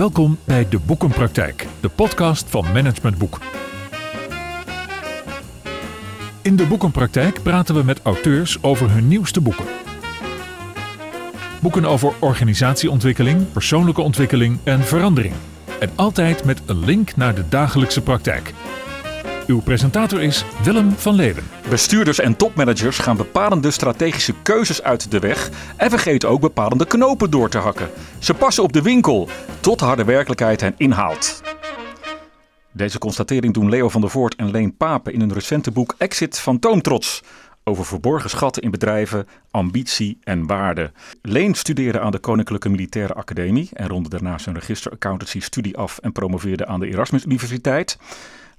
[0.00, 3.38] Welkom bij De Boekenpraktijk, de podcast van Management Boek.
[6.42, 9.64] In De Boekenpraktijk praten we met auteurs over hun nieuwste boeken.
[11.60, 15.34] Boeken over organisatieontwikkeling, persoonlijke ontwikkeling en verandering.
[15.80, 18.52] En altijd met een link naar de dagelijkse praktijk.
[19.50, 21.44] Uw presentator is Willem van Leeuwen.
[21.68, 27.30] Bestuurders en topmanagers gaan bepalende strategische keuzes uit de weg en vergeten ook bepalende knopen
[27.30, 27.90] door te hakken.
[28.18, 29.28] Ze passen op de winkel
[29.60, 31.42] tot de harde werkelijkheid hen inhaalt.
[32.72, 36.38] Deze constatering doen Leo van der Voort en Leen Papen in hun recente boek Exit
[36.38, 37.22] Fantoomtrots
[37.64, 40.92] over verborgen schatten in bedrijven, ambitie en waarde.
[41.22, 45.98] Leen studeerde aan de Koninklijke Militaire Academie en ronde daarna zijn register accountancy studie af
[45.98, 47.98] en promoveerde aan de Erasmus Universiteit.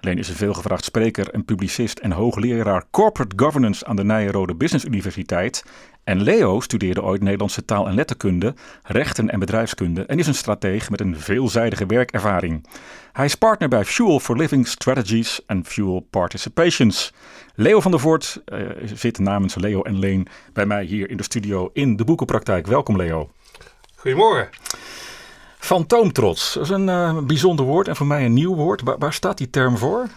[0.04, 4.86] Leen is een veelgevraagd spreker en publicist en hoogleraar Corporate Governance aan de Nijrode Business
[4.86, 5.64] Universiteit.
[6.04, 10.90] En Leo studeerde ooit Nederlandse taal en letterkunde, rechten en bedrijfskunde en is een strateeg
[10.90, 12.68] met een veelzijdige werkervaring.
[13.12, 17.14] Hij is partner bij Fuel for Living Strategies en Fuel Participations.
[17.56, 21.24] Leo van der Voort uh, zit namens Leo en Leen bij mij hier in de
[21.24, 22.68] studio in de Boekenpraktijk.
[22.68, 23.30] Welkom Leo.
[23.96, 24.50] Goedemorgen.
[25.62, 28.82] Fantoomtrots, dat is een uh, bijzonder woord en voor mij een nieuw woord.
[28.98, 30.08] Waar, staat die term voor?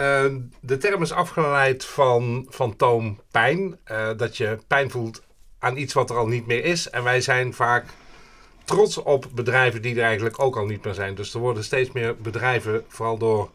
[0.00, 0.24] Uh,
[0.60, 3.78] de term is afgeleid van fantoompijn.
[3.90, 5.22] Uh, dat je pijn voelt
[5.58, 6.90] aan iets wat er al niet meer is.
[6.90, 7.84] En wij zijn vaak
[8.64, 11.14] trots op bedrijven die er eigenlijk ook al niet meer zijn.
[11.14, 13.50] Dus er worden steeds meer bedrijven, vooral door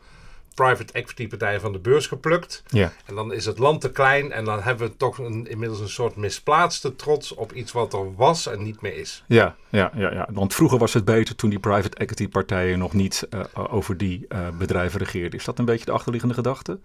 [0.66, 2.64] private equity partijen van de beurs geplukt.
[2.68, 2.92] Ja.
[3.06, 5.90] En dan is het land te klein en dan hebben we toch een, inmiddels een
[5.90, 9.24] soort misplaatste trots op iets wat er was en niet meer is.
[9.28, 10.28] Ja, ja, ja, ja.
[10.32, 14.26] want vroeger was het beter toen die private equity partijen nog niet uh, over die
[14.30, 15.40] uh, bedrijven regeerden.
[15.40, 16.80] Is dat een beetje de achterliggende gedachte?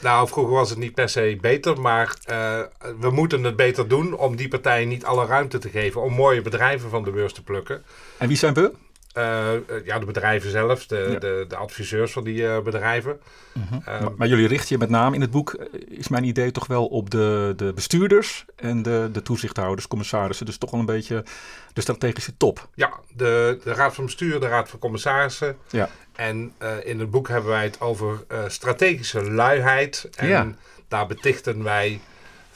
[0.00, 2.60] Nou, vroeger was het niet per se beter, maar uh,
[3.00, 6.42] we moeten het beter doen om die partijen niet alle ruimte te geven om mooie
[6.42, 7.82] bedrijven van de beurs te plukken.
[8.18, 8.72] En wie zijn we?
[9.18, 11.18] Uh, ja, de bedrijven zelf, de, ja.
[11.18, 13.20] de, de, adviseurs van die uh, bedrijven.
[13.52, 14.00] Uh -huh.
[14.00, 16.86] maar, maar, jullie richten je met name in het boek, is mijn idee toch wel
[16.86, 20.46] op de, de bestuurders en de, de toezichthouders, commissarissen.
[20.46, 21.24] Dus toch wel een beetje
[21.72, 22.68] de strategische top.
[22.74, 25.56] Ja, de, de raad van bestuur, de raad van commissarissen.
[25.70, 25.88] Ja.
[26.12, 26.52] En
[26.84, 30.08] in het boek hebben wij het over strategische luiheid.
[30.16, 30.46] En ja.
[30.88, 32.00] daar betichten wij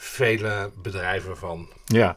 [0.03, 1.67] vele bedrijven van.
[1.85, 2.15] Ja,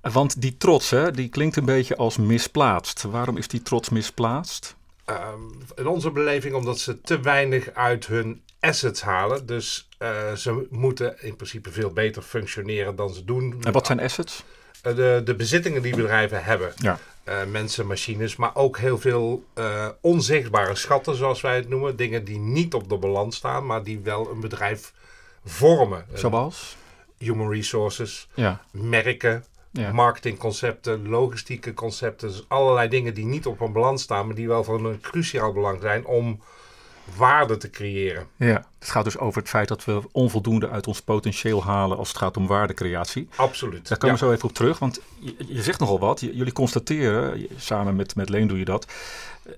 [0.00, 3.02] want die trots, hè, die klinkt een beetje als misplaatst.
[3.02, 4.76] Waarom is die trots misplaatst?
[5.10, 5.28] Uh,
[5.74, 9.46] in onze beleving omdat ze te weinig uit hun assets halen.
[9.46, 13.56] Dus uh, ze moeten in principe veel beter functioneren dan ze doen.
[13.62, 14.42] En wat zijn assets?
[14.86, 16.72] Uh, de, de bezittingen die bedrijven hebben.
[16.76, 16.98] Ja.
[17.28, 19.44] Uh, mensen, machines, maar ook heel veel
[20.00, 21.96] onzichtbare schatten, zoals wij het noemen.
[21.96, 24.92] Dingen die niet op de balans staan, maar die wel een bedrijf
[25.44, 26.06] vormen.
[26.14, 26.76] Zoals?
[27.18, 28.60] Human resources, ja.
[28.70, 29.92] merken, ja.
[29.92, 32.28] marketingconcepten, logistieke concepten.
[32.28, 35.52] Dus allerlei dingen die niet op een balans staan, maar die wel van een cruciaal
[35.52, 36.40] belang zijn om
[37.16, 38.26] waarde te creëren.
[38.36, 42.08] Ja, het gaat dus over het feit dat we onvoldoende uit ons potentieel halen als
[42.08, 43.28] het gaat om waardecreatie.
[43.36, 43.88] Absoluut.
[43.88, 44.22] Daar komen ja.
[44.22, 46.20] we zo even op terug, want je, je zegt nogal wat.
[46.20, 48.86] J jullie constateren, samen met, met Leen doe je dat,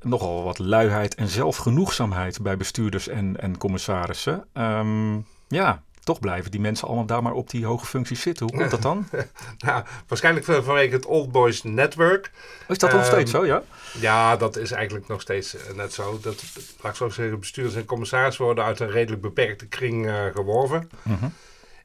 [0.03, 4.47] nogal wat luiheid en zelfgenoegzaamheid bij bestuurders en, en commissarissen.
[4.55, 8.47] Um, ja, toch blijven die mensen allemaal daar maar op die hoge functies zitten.
[8.47, 9.09] Hoe komt dat dan?
[9.67, 12.31] nou, waarschijnlijk vanwege het Old Boys Network.
[12.69, 13.63] Is dat nog um, steeds zo, ja?
[14.01, 16.19] Ja, dat is eigenlijk nog steeds net zo.
[16.23, 16.45] Dat,
[16.81, 20.91] laat ik zo zeggen, bestuurders en commissarissen worden uit een redelijk beperkte kring uh, geworven.
[21.03, 21.25] -huh.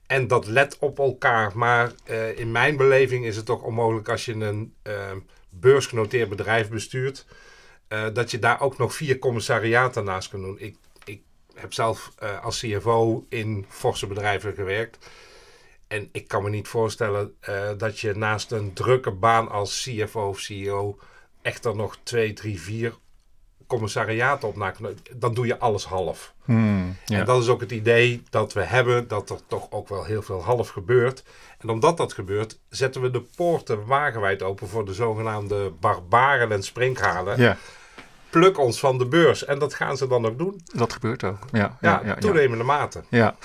[0.08, 1.52] En dat let op elkaar.
[1.56, 4.94] Maar uh, in mijn beleving is het toch onmogelijk als je een uh,
[5.50, 7.26] beursgenoteerd bedrijf bestuurt...
[7.90, 10.60] Uh, dat je daar ook nog vier commissariaten naast kan doen.
[10.60, 10.76] Ik
[11.62, 15.10] heb zelf uh, als CFO in forse bedrijven gewerkt.
[15.88, 20.28] En ik kan me niet voorstellen uh, dat je naast een drukke baan als CFO
[20.28, 21.00] of CEO
[21.42, 22.94] echt er nog twee, drie, vier
[23.68, 24.74] commissariaten op na
[25.16, 26.34] Dan doe je alles half.
[26.44, 27.20] Hmm, ja.
[27.20, 30.22] En dat is ook het idee dat we hebben, dat er toch ook wel heel
[30.22, 31.24] veel half gebeurt.
[31.58, 36.64] En omdat dat gebeurt, zetten we de poorten wagenwijd open voor de zogenaamde barbaren en
[36.64, 37.40] springhalen.
[37.40, 37.58] Ja
[38.32, 39.46] pluk ons van de beurs.
[39.46, 40.62] En dat gaan ze dan ook doen.
[40.74, 41.38] Dat gebeurt ook.
[41.52, 42.78] Ja, ja, ja toenemende ja.
[42.78, 43.04] mate.
[43.10, 43.36] Ja,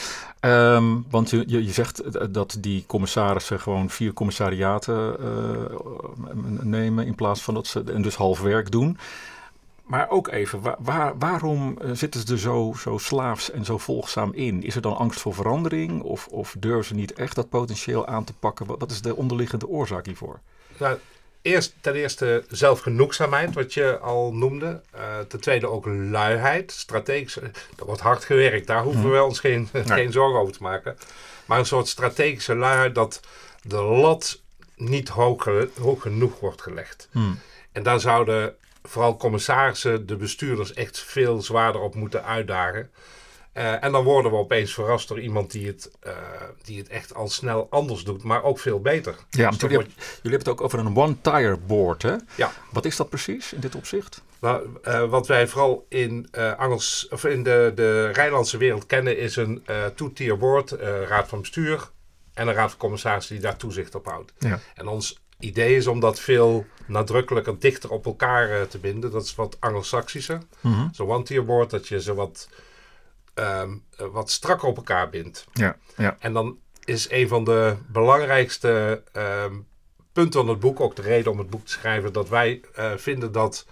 [0.40, 2.02] um, want je, je zegt
[2.34, 8.14] dat die commissarissen gewoon vier commissariaten uh, nemen in plaats van dat ze en dus
[8.14, 8.98] half werk doen.
[9.86, 14.32] Maar ook even, waar, waar, waarom zitten ze er zo, zo slaafs en zo volgzaam
[14.32, 14.62] in?
[14.62, 18.24] Is er dan angst voor verandering of, of durven ze niet echt dat potentieel aan
[18.24, 18.66] te pakken?
[18.66, 20.40] Wat is de onderliggende oorzaak hiervoor?
[20.78, 20.98] Nou,
[21.46, 24.80] eerst, ten eerste zelfgenoegzaamheid, wat je al noemde.
[24.94, 27.36] Uh, ten tweede ook luiheid, strategisch.
[27.36, 29.84] Er wordt hard gewerkt, daar hoeven we ons geen, nee.
[30.00, 30.96] geen zorgen over te maken.
[31.44, 33.20] Maar een soort strategische luiheid dat
[33.62, 34.40] de lat
[34.76, 35.44] niet hoog,
[35.80, 37.08] hoog genoeg wordt gelegd.
[37.10, 37.38] Hmm.
[37.72, 42.90] En daar zouden vooral commissarissen de bestuurders echt veel zwaarder op moeten uitdagen.
[43.56, 46.12] Eh, en dan worden we opeens verrast door iemand die het, eh,
[46.62, 49.14] die het echt al snel anders doet, maar ook veel beter.
[49.30, 52.14] Ja, Dus jullie, hebben, jullie hebben het ook over een one-tire board, hè?
[52.34, 52.52] Ja.
[52.72, 54.22] Wat is dat precies in dit opzicht?
[54.40, 59.36] Nou, eh, wat wij vooral in, Angels, of in de, de Rijnlandse wereld kennen is
[59.36, 59.64] een
[59.94, 60.70] two-tier board,
[61.08, 61.90] raad van bestuur
[62.34, 64.32] en een raad van commissarissen die daar toezicht op houdt.
[64.38, 64.60] Ja.
[64.74, 69.10] En ons idee is om dat veel nadrukkelijker, dichter op elkaar te binden.
[69.10, 70.38] Dat is wat Anglo-Saxischer.
[70.60, 70.88] Mhm.
[70.92, 72.48] Zo'n one-tier board, dat je ze wat,
[73.36, 75.46] ehm, eh, wat strakker op elkaar bindt.
[75.52, 76.16] Ja, ja.
[76.20, 79.54] En dan is een van de belangrijkste ehm,
[80.12, 82.92] punten van het boek, ook de reden om het boek te schrijven, dat wij eh,
[82.96, 83.66] vinden dat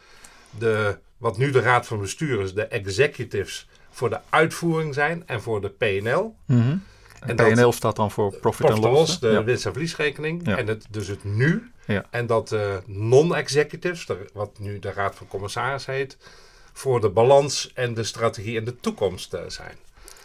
[0.59, 5.43] de, wat nu de Raad van Bestuur is, de executives voor de uitvoering zijn en
[5.43, 6.37] voor de PNL.
[6.47, 6.77] Mhm.
[7.21, 9.21] En PNL dat- staat dan voor Profit, and Loss.
[9.21, 9.45] De ja.
[9.45, 10.47] winst- en verliesrekening.
[10.47, 10.57] Ja.
[10.57, 11.73] En het, dus het nu.
[11.87, 12.05] Ja.
[12.11, 16.17] En dat de non-executives, wat nu de Raad van Commissaris heet,
[16.77, 19.77] voor de balans en de strategie en de toekomst eh, zijn.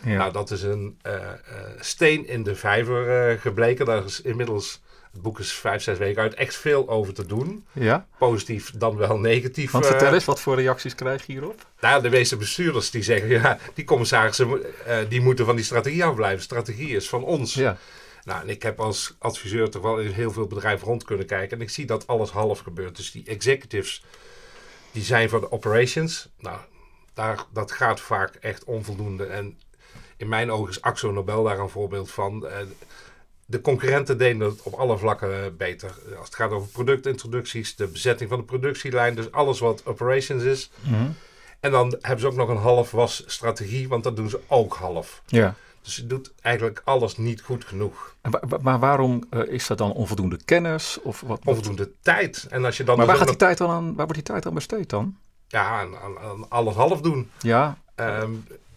[0.03, 0.17] Ja.
[0.17, 1.31] Nou, dat is een eh, eh,
[1.79, 3.85] steen in de vijver gebleken.
[3.85, 4.81] Daar is inmiddels,
[5.11, 7.65] het boek is vijf, zes weken uit, echt veel over te doen.
[7.73, 8.07] ja?
[8.17, 9.71] Positief dan wel negatief.
[9.71, 11.65] Want vertel eens, wat voor reacties krijg je hierop?
[11.79, 16.03] Nou, de meeste bestuurders die zeggen, ja, die commissarissen eh, die moeten van die strategie
[16.03, 16.43] afblijven.
[16.43, 17.53] Strategie is van ons.
[17.53, 17.77] Ja.
[18.23, 21.57] Nou, en ik heb als adviseur toch wel in heel veel bedrijven rond kunnen kijken.
[21.57, 22.95] En ik zie dat alles half gebeurt.
[22.95, 24.03] Dus die executives,
[24.91, 26.29] die zijn voor de operations.
[26.37, 26.59] Nou,
[27.13, 29.25] daar, dat gaat vaak echt onvoldoende.
[29.25, 29.59] En
[30.17, 32.47] in mijn ogen is Axo Nobel daar een voorbeeld van.
[33.45, 35.91] De concurrenten deden het op alle vlakken eh, beter.
[36.17, 39.15] Als het gaat over productintroducties, de bezetting van de productielijn.
[39.15, 40.71] Dus alles wat operations is.
[40.81, 41.09] Mhm.
[41.59, 44.73] En dan hebben ze ook nog een half was strategie, want dat doen ze ook
[44.73, 45.21] half.
[45.25, 45.55] ja.
[45.81, 48.15] Dus je doet eigenlijk alles niet goed genoeg.
[48.21, 50.99] Wa- Maar waarom eh, is dat dan onvoldoende kennis?
[51.01, 52.47] Of wat, wat- Onvoldoende tijd.
[52.49, 54.23] En als je dan Maar dus waar, gaat die tijd dan aan, waar wordt die
[54.23, 55.15] tijd aan besteed dan?
[55.47, 57.29] ja, aan, aan- aan alles half doen.
[57.39, 58.31] Ja, Ehm,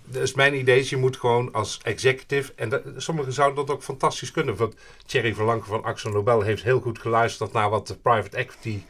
[0.04, 2.52] dus mijn idee is, je moet gewoon als executive...
[2.56, 4.56] En dat- sommigen zouden dat ook fantastisch kunnen.
[4.56, 4.74] Want
[5.06, 7.52] Thierry Verlanken van Axo Nobel heeft heel goed geluisterd...
[7.52, 8.82] naar wat de private equity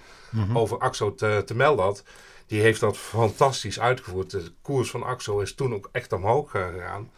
[0.54, 2.02] over Axo te, te melden had.
[2.46, 4.30] Die heeft dat fantastisch uitgevoerd.
[4.30, 7.10] De koers van Axo is toen ook echt omhoog eh, gegaan.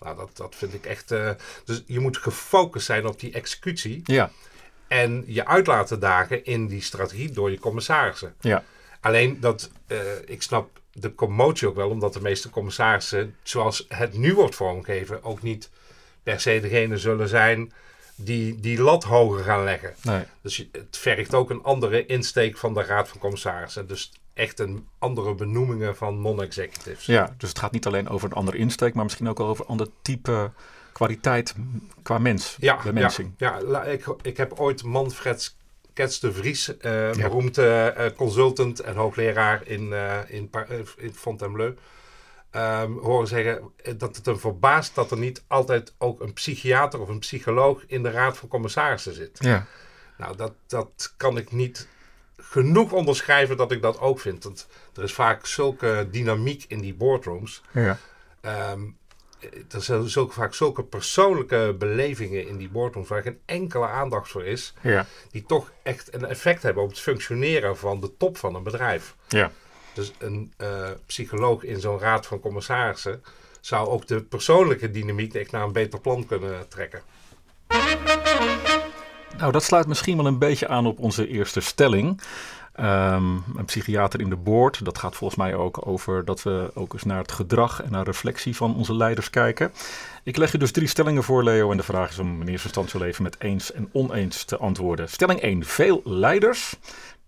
[0.00, 1.10] Nou, dat, dat vind ik echt...
[1.10, 1.30] eh,
[1.64, 4.00] dus je moet gefocust zijn op die executie...
[4.04, 4.30] ja,
[4.88, 8.34] en je uit laten dagen in die strategie door je commissarissen.
[8.40, 8.64] ja.
[9.00, 14.16] Alleen dat, eh, ik snap de commotie ook wel, omdat de meeste commissarissen, zoals het
[14.16, 15.70] nu wordt vormgegeven, ook niet
[16.22, 17.72] per se degene zullen zijn
[18.14, 19.94] die die lat hoger gaan leggen.
[20.02, 20.24] Nee.
[20.42, 23.86] Dus het vergt ook een andere insteek van de Raad van Commissarissen.
[23.86, 27.06] Dus echt een andere benoemingen van non-executives.
[27.06, 29.70] Ja, dus het gaat niet alleen over een andere insteek, maar misschien ook over een
[29.70, 30.50] ander type
[30.92, 31.54] kwaliteit
[32.02, 33.32] qua mens, Ja, bij ja, mensing.
[33.36, 35.54] ja ik, ik heb ooit Manfred
[35.92, 40.50] Kets de Vries, eh beroemd eh, eh, consultant en hoogleraar in, eh in,
[40.96, 41.76] in Fontainebleau,
[42.50, 47.08] ehm, horen zeggen dat het hem verbaast dat er niet altijd ook een psychiater of
[47.08, 49.38] een psycholoog in de raad van commissarissen zit.
[49.40, 49.66] Ja.
[50.18, 51.88] Nou, dat, dat kan ik niet
[52.42, 54.44] genoeg onderschrijven dat ik dat ook vind.
[54.44, 57.62] Want er is vaak zulke dynamiek in die boardrooms.
[57.72, 57.98] Ja.
[58.40, 58.80] Ehm,
[59.70, 64.44] er zijn zulke, vaak zulke persoonlijke belevingen in die boardrooms waar geen enkele aandacht voor
[64.44, 65.06] is, Ja.
[65.30, 69.14] die toch echt een effect hebben op het functioneren van de top van een bedrijf.
[69.28, 69.50] Ja.
[69.92, 73.22] Dus een eh, psycholoog in zo'n raad van commissarissen
[73.60, 77.02] zou ook de persoonlijke dynamiek echt naar een beter plan kunnen trekken.
[79.36, 82.20] Nou, dat sluit misschien wel een beetje aan op onze eerste stelling.
[82.78, 86.92] Ehm, een psychiater in de board, dat gaat volgens mij ook over dat we ook
[86.92, 89.72] eens naar het gedrag en naar reflectie van onze leiders kijken.
[90.22, 92.66] Ik leg je dus drie stellingen voor, Leo, en de vraag is om in eerste
[92.66, 95.08] instantie even met eens en oneens te antwoorden.
[95.08, 95.64] Stelling 1.
[95.64, 96.76] Veel leiders,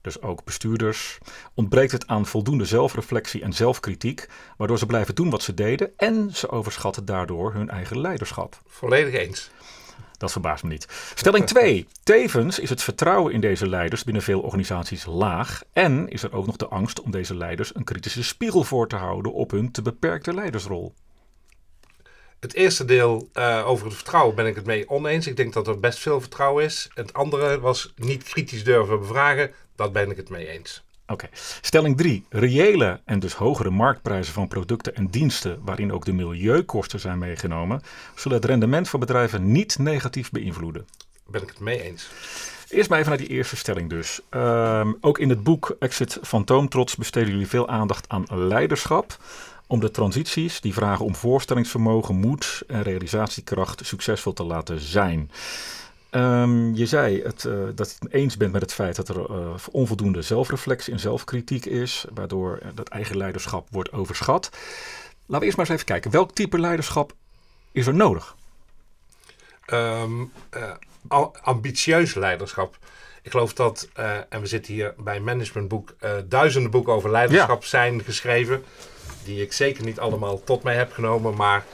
[0.01, 1.19] dus ook bestuurders,
[1.55, 6.31] ontbreekt het aan voldoende zelfreflectie en zelfkritiek, waardoor ze blijven doen wat ze deden en
[6.33, 8.61] ze overschatten daardoor hun eigen leiderschap.
[8.67, 9.51] Volledig eens.
[10.21, 10.87] Dat verbaast me niet.
[11.15, 11.87] Stelling 2.
[12.03, 15.63] Tevens is het vertrouwen in deze leiders binnen veel organisaties laag.
[15.73, 18.97] En is er ook nog de angst om deze leiders een kritische spiegel voor te
[18.97, 20.95] houden op hun te beperkte leidersrol.
[22.41, 25.27] Het eerste deel eh, over het vertrouwen ben ik het mee oneens.
[25.27, 26.89] Ik denk dat er best veel vertrouwen is.
[26.95, 29.51] Het andere was niet kritisch durven bevragen.
[29.77, 30.85] Dat ben ik het mee eens.
[31.11, 31.29] Oké.
[31.61, 32.25] Stelling 3.
[32.29, 37.83] Reële en dus hogere marktprijzen van producten en diensten, waarin ook de milieukosten zijn meegenomen,
[38.15, 40.87] zullen het rendement van bedrijven niet negatief beïnvloeden.
[41.27, 42.11] Ben ik het mee eens.
[42.69, 44.21] Eerst maar even naar die eerste stelling dus.
[44.29, 49.17] Ehm, ook in het boek Exit Fantoomtrots besteden jullie veel aandacht aan leiderschap.
[49.67, 55.31] Om de transities die vragen om voorstellingsvermogen, moed en realisatiekracht succesvol te laten zijn.
[56.11, 59.17] Ehm, je zei het, uh, dat je het eens bent met het feit dat er
[59.17, 64.51] uh, onvoldoende zelfreflectie en zelfkritiek is, waardoor dat eigen leiderschap wordt overschat.
[65.27, 66.11] Laten we eerst maar eens even kijken.
[66.11, 67.13] Welk type leiderschap
[67.73, 68.37] is er nodig?
[69.73, 70.33] Um,
[71.43, 72.79] ambitieus leiderschap.
[73.23, 73.89] Ik geloof dat,
[74.29, 75.95] en we zitten hier bij Managementboek,
[76.29, 78.65] duizenden boeken over leiderschap zijn geschreven.
[79.25, 81.65] Die ik zeker niet allemaal tot mij heb genomen, maar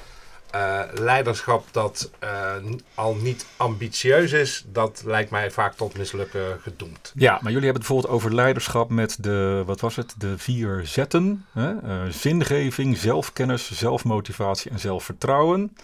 [0.56, 2.54] uh, leiderschap dat uh,
[2.94, 7.12] al niet ambitieus is, dat lijkt mij vaak tot mislukken gedoemd.
[7.14, 10.86] Ja, maar jullie hebben het bijvoorbeeld over leiderschap met de, wat was het, de vier
[10.86, 11.46] zetten.
[11.52, 11.72] Hè?
[11.72, 15.76] Uh, zingeving, zelfkennis, zelfmotivatie en zelfvertrouwen.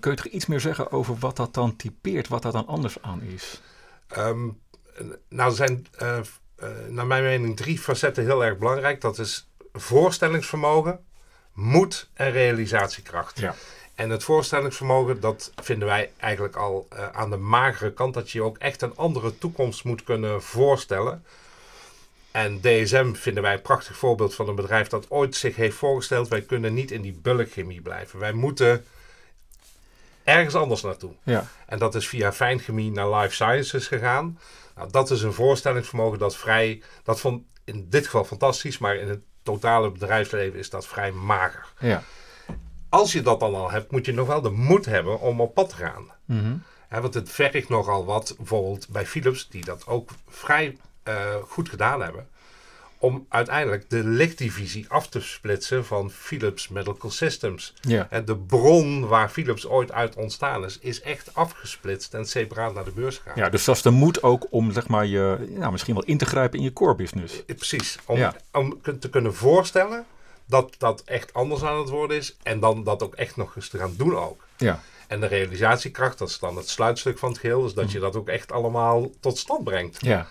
[0.00, 3.02] kun je toch iets meer zeggen over wat dat dan typeert, wat daar dan anders
[3.02, 3.60] aan is?
[4.18, 4.60] Um,
[5.28, 5.86] nou, er zijn
[6.88, 9.00] naar mijn mening drie facetten heel erg belangrijk.
[9.00, 11.00] Dat is voorstellingsvermogen,
[11.54, 13.38] moed en realisatiekracht.
[13.38, 13.54] Ja.
[13.94, 18.14] En het voorstellingsvermogen, dat vinden wij eigenlijk al uh, aan de magere kant.
[18.14, 21.24] Dat je ook echt een andere toekomst moet kunnen voorstellen.
[22.30, 26.28] En DSM vinden wij een prachtig voorbeeld van een bedrijf dat ooit zich heeft voorgesteld.
[26.28, 28.18] Wij kunnen niet in die bulkchemie blijven.
[28.18, 28.84] Wij moeten
[30.24, 31.12] ergens anders naartoe.
[31.22, 31.46] Ja.
[31.66, 34.38] En dat is via fijnchemie naar life sciences gegaan.
[34.76, 39.08] Nou, dat is een voorstellingsvermogen dat vrij, dat vond in dit geval fantastisch, maar in
[39.08, 41.66] het totale bedrijfsleven is dat vrij mager.
[41.78, 42.02] Ja.
[42.88, 45.54] Als je dat dan al hebt, moet je nog wel de moed hebben om op
[45.54, 46.12] pad te gaan.
[46.24, 46.62] Mm
[47.00, 50.76] want het vergt nogal wat, bijvoorbeeld bij Philips, die dat ook vrij
[51.08, 52.28] uh, goed gedaan hebben
[53.04, 57.74] om uiteindelijk de lichtdivisie af te splitsen van Philips Medical Systems.
[57.80, 58.06] Ja.
[58.10, 62.84] En de bron waar Philips ooit uit ontstaan is, is echt afgesplitst en separaat naar
[62.84, 63.32] de beurs gegaan.
[63.36, 66.18] Ja, dus dat is de moed ook om zeg maar, je, ja, misschien wel in
[66.18, 67.44] te grijpen in je core business.
[67.46, 68.36] Eh, precies, om, ja.
[68.52, 70.04] om te kunnen voorstellen
[70.46, 73.68] dat dat echt anders aan het worden is en dan dat ook echt nog eens
[73.68, 74.46] te gaan doen ook.
[74.56, 74.80] Ja.
[75.06, 78.16] En de realisatiekracht, dat is dan het sluitstuk van het geheel, dus dat je dat
[78.16, 79.98] ook echt allemaal tot stand brengt.
[80.00, 80.26] Ja.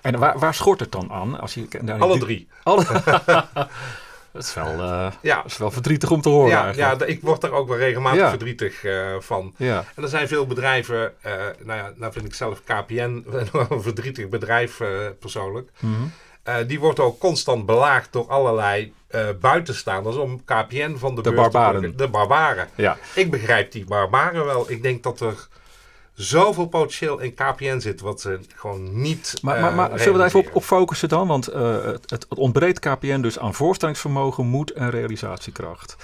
[0.00, 1.40] En waar, waar schort het dan aan?
[1.40, 2.48] Als je, nou, Alle drie.
[2.62, 2.84] Alle...
[4.32, 5.44] dat, is wel, uh, ja.
[5.44, 6.50] is wel verdrietig om te horen.
[6.50, 9.54] Ja, ja ik word er ook wel regelmatig verdrietig uh, van.
[9.56, 9.84] Ja.
[9.94, 14.28] En er zijn veel bedrijven, uh, nou ja, nou vind ik zelf KPN een verdrietig
[14.28, 14.80] bedrijf
[15.18, 15.70] persoonlijk.
[15.78, 16.66] Mm -hmm.
[16.66, 18.92] die wordt ook constant belaagd door allerlei
[19.40, 21.80] buitenstaanders om KPN van de, de barbaren.
[21.80, 22.68] Te de barbaren.
[22.74, 22.96] Ja.
[23.14, 24.70] Ik begrijp die barbaren wel.
[24.70, 25.48] Ik denk dat er
[26.18, 29.34] zoveel potentieel in KPN zit, wat ze gewoon niet.
[29.42, 31.26] Maar, maar, maar zullen we daar even op, op focussen dan?
[31.26, 35.96] Want uh, het, het, ontbreekt KPN dus aan voorstellingsvermogen, moed en realisatiekracht.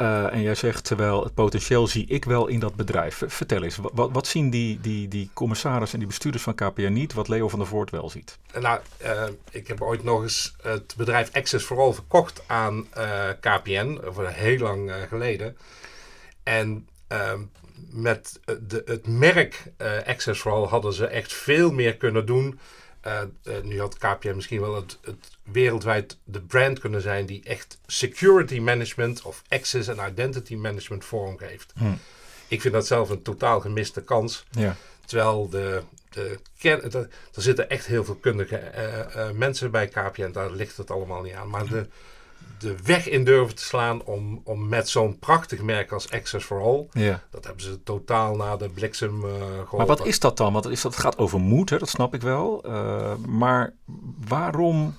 [0.00, 3.22] Uh, en jij zegt, terwijl het potentieel zie ik wel in dat bedrijf.
[3.26, 7.12] Vertel eens, wat, wat zien die, die, die commissarissen en die bestuurders van KPN niet,
[7.12, 8.38] wat Leo van der Voort wel ziet?
[8.60, 12.86] Nou, uh, ik heb ooit nog eens het bedrijf Access for All verkocht aan
[13.40, 15.56] KPN, voor heel lang geleden.
[16.42, 17.40] En ehm,
[17.90, 22.26] met eh, de, het merk uh, Access for All hadden ze echt veel meer kunnen
[22.26, 22.58] doen.
[23.06, 23.20] Uh,
[23.62, 28.58] nu had KPN misschien wel het, het, wereldwijd de brand kunnen zijn die echt security
[28.58, 31.72] management of access en identity management vormgeeft.
[31.76, 31.84] Hm.
[32.48, 34.44] Ik vind dat zelf een totaal gemiste kans.
[34.50, 34.76] Ja.
[35.04, 36.38] Terwijl de, de
[37.34, 38.62] er zitten echt heel veel kundige
[39.34, 41.48] mensen bij KPN, daar ligt het allemaal niet aan.
[41.48, 41.86] Maar de,
[42.64, 46.62] de weg in durven te slaan om, om met zo'n prachtig merk als Access for
[46.62, 46.86] All.
[46.92, 47.22] Ja.
[47.30, 49.76] Dat hebben ze totaal na de bliksem uh, geholpen.
[49.76, 50.52] Maar wat is dat dan?
[50.52, 51.78] Want is dat, het gaat over moed, hè?
[51.78, 52.66] dat snap ik wel.
[52.66, 53.72] Uh, maar
[54.28, 54.96] waarom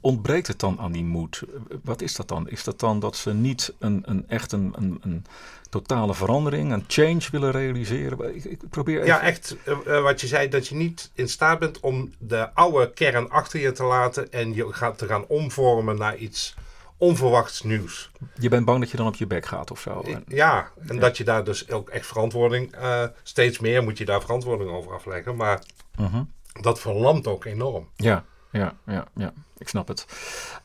[0.00, 1.42] ontbreekt het dan aan die moed?
[1.82, 2.48] Wat is dat dan?
[2.48, 5.24] Is dat dan dat ze niet een, een echt een, een, een
[5.70, 8.36] totale verandering, een change willen realiseren?
[8.36, 9.06] Ik, ik probeer even...
[9.06, 12.92] Ja, echt uh, wat je zei, dat je niet in staat bent om de oude
[12.92, 16.54] kern achter je te laten en je gaat te gaan omvormen naar iets
[16.98, 18.10] onverwachts nieuws.
[18.38, 20.04] Je bent bang dat je dan op je bek gaat of zo?
[20.28, 24.20] Ja, en dat je daar dus ook echt verantwoording, uh, steeds meer moet je daar
[24.20, 25.36] verantwoording over afleggen.
[25.36, 25.62] Maar
[26.00, 26.20] uh
[26.60, 27.88] dat verlamt ook enorm.
[27.96, 29.32] Ja, ja, ja, ja.
[29.58, 30.06] Ik snap het.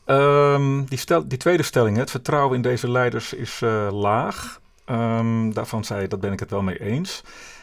[0.06, 4.60] Um, die, stel, die tweede stelling, het vertrouwen in deze leiders is uh, laag.
[4.86, 7.22] Um, daarvan zei dat ben ik het wel mee eens.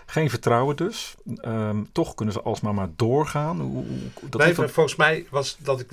[0.10, 1.16] Geen vertrouwen dus.
[1.46, 3.62] Um, toch kunnen ze alsmaar maar doorgaan.
[3.62, 3.86] Hoe,
[4.22, 5.88] dat nee, Volgens mij was dat ik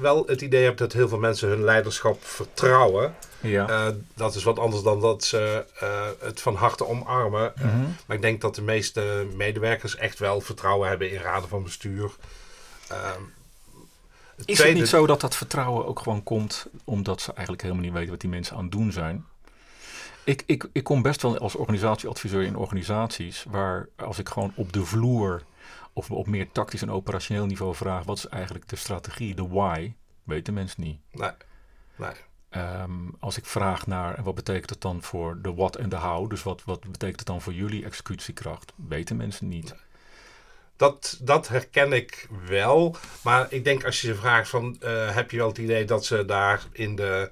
[0.00, 3.14] wel het idee heb dat heel veel mensen hun leiderschap vertrouwen.
[3.40, 3.68] Ja.
[3.68, 7.52] Uh, dat is wat anders dan dat ze uh, het van harte omarmen.
[7.56, 7.96] Mm -hmm.
[8.06, 12.10] maar ik denk dat de meeste medewerkers echt wel vertrouwen hebben in raden van bestuur.
[12.92, 13.10] Uh,
[14.36, 17.84] het is het niet zo dat dat vertrouwen ook gewoon komt omdat ze eigenlijk helemaal
[17.84, 19.24] niet weten wat die mensen aan het doen zijn?
[20.26, 24.72] Ik, ik, ik kom best wel als organisatieadviseur in organisaties waar als ik gewoon op
[24.72, 25.42] de vloer
[25.92, 29.92] of op meer tactisch en operationeel niveau vraag, wat is eigenlijk de strategie, de why,
[30.24, 30.98] weten mensen niet.
[31.12, 31.30] Nee,
[31.96, 32.10] nee.
[32.48, 36.30] Ehm, als ik vraag naar wat betekent het dan voor de what en de how,
[36.30, 39.74] dus wat, wat betekent het dan voor jullie executiekracht, weten mensen niet.
[40.76, 42.96] Dat, dat herken ik wel.
[43.22, 46.04] Maar ik denk als je ze vraagt van eh, heb je wel het idee dat
[46.04, 47.30] ze daar in de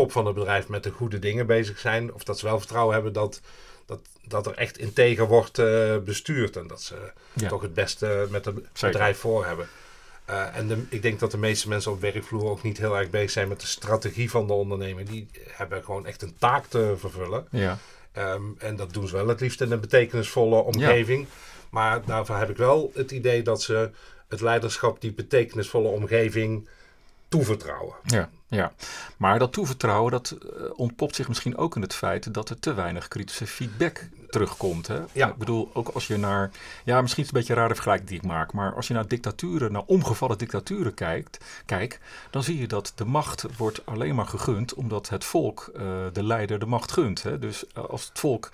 [0.00, 2.14] top van het bedrijf met de goede dingen bezig zijn.
[2.14, 3.40] Of dat ze wel vertrouwen hebben dat,
[3.86, 6.56] dat, dat er echt integer wordt uh, bestuurd.
[6.56, 7.12] En dat ze
[7.48, 9.68] toch het beste met het bedrijf voor hebben.
[10.30, 13.10] Uh, en de, ik denk dat de meeste mensen op werkvloer ook niet heel erg
[13.10, 15.04] bezig zijn met de strategie van de ondernemer.
[15.04, 17.46] Die hebben gewoon echt een taak te vervullen.
[17.50, 17.78] Ja.
[18.18, 21.26] Um, en dat doen ze wel het liefst in een betekenisvolle omgeving.
[21.70, 23.90] Maar daarvoor heb ik wel het idee dat ze
[24.28, 26.68] het leiderschap, die betekenisvolle omgeving,
[27.28, 27.94] toevertrouwen.
[28.04, 28.72] Ja, ja.
[29.16, 32.74] maar dat toevertrouwen dat uh, ontpopt zich misschien ook in het feit dat er te
[32.74, 34.86] weinig kritische feedback terugkomt.
[34.86, 35.00] Hè?
[35.12, 35.28] Ja.
[35.28, 36.50] Ik bedoel, ook als je naar,
[36.84, 38.94] ja, misschien is het een beetje een rare vergelijking die ik maak, maar als je
[38.94, 44.14] naar dictaturen, naar omgevallen dictaturen kijkt, kijk, dan zie je dat de macht wordt alleen
[44.14, 47.22] maar gegund omdat het volk uh, de leider de macht gunt.
[47.22, 47.38] Hè?
[47.38, 48.50] Dus uh, als het volk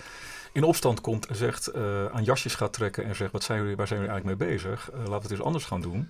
[0.52, 3.76] in opstand komt en zegt, uh, aan jasjes gaat trekken en zegt, wat zijn jullie,
[3.76, 4.90] waar zijn jullie eigenlijk mee bezig?
[4.92, 6.08] Laten we het eens anders gaan doen.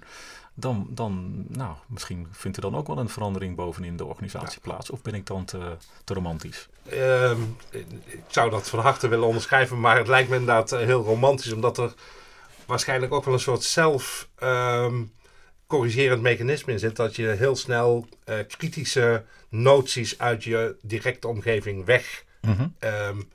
[0.59, 4.71] Dan, dan, nou, misschien vindt er dan ook wel een verandering bovenin de organisatie ja.
[4.71, 4.91] plaats.
[4.91, 6.69] Of ben ik dan te, te romantisch?
[6.93, 7.31] Uh,
[8.05, 11.53] ik zou dat van harte willen onderschrijven, maar het lijkt me inderdaad eh, heel romantisch,
[11.53, 11.95] omdat er
[12.67, 15.13] waarschijnlijk ook wel een soort zelf um,
[15.67, 16.97] corrigerend mechanisme in zit.
[16.97, 22.75] Dat je heel snel uh, kritische noties uit je directe omgeving weg mm -hmm.
[22.81, 23.29] um,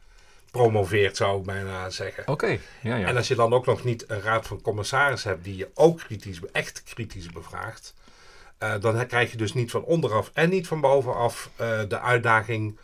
[0.51, 2.23] promoveert, zou ik bijna zeggen.
[2.23, 2.59] Oké, okay.
[2.81, 3.07] ja, ja.
[3.07, 5.97] En als je dan ook nog niet een raad van commissaris hebt die je ook
[5.99, 7.93] kritisch, echt kritisch bevraagt,
[8.59, 12.77] uh, dan krijg je dus niet van onderaf en niet van bovenaf uh, de uitdaging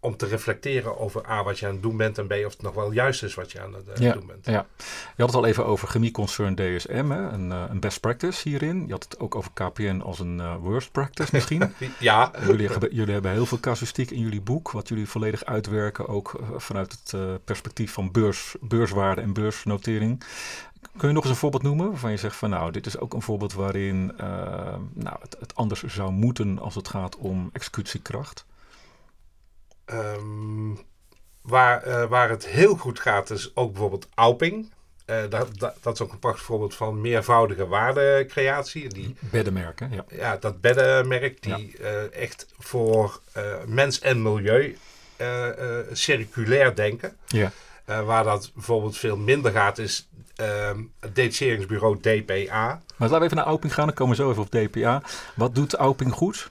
[0.00, 2.62] om te reflecteren over A, wat je aan het doen bent en B, of het
[2.62, 4.46] nog wel juist is wat je aan het uh, ja, doen bent.
[4.46, 4.66] Ja.
[4.76, 7.28] Je had het al even over chemieconcern DSM, hè?
[7.28, 8.86] Een, een, best practice hierin.
[8.86, 11.74] Je had het ook over KPN als een worst practice misschien.
[11.98, 12.32] ja.
[12.46, 16.98] Jullie, jullie, hebben heel veel casuïstiek in jullie boek, wat jullie volledig uitwerken, ook vanuit
[17.04, 20.24] het perspectief van beurs, beurswaarde en beursnotering.
[20.96, 23.14] Kun je nog eens een voorbeeld noemen waarvan je zegt van nou, dit is ook
[23.14, 24.12] een voorbeeld waarin
[24.94, 28.46] nou, het, het anders zou moeten als het gaat om executiekracht?
[29.92, 30.86] Um,
[31.48, 34.70] waar, uh, waar het heel goed gaat is ook bijvoorbeeld Auping.
[35.06, 38.88] Uh, dat, dat, dat, is ook een prachtig voorbeeld van meervoudige waardecreatie.
[38.88, 40.04] Die, beddenmerken, ja.
[40.08, 41.84] Ja, dat beddenmerk die ja.
[41.84, 43.20] uh, echt voor
[43.66, 44.76] mens en milieu
[45.92, 47.16] circulair denken.
[47.26, 47.52] Ja.
[47.84, 50.08] waar dat bijvoorbeeld veel minder gaat is
[51.00, 52.82] het detacheringsbureau DPA.
[52.96, 55.02] Maar laten we even naar Auping gaan, dan komen we zo even op DPA.
[55.34, 56.50] Wat doet Auping goed?